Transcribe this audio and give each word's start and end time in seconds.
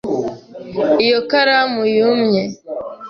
Iyi 1.03 1.17
karamu 1.29 1.81
yumye. 1.97 2.43